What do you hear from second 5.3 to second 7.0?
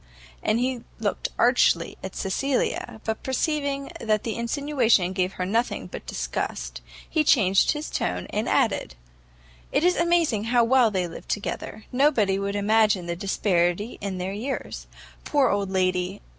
her nothing but disgust,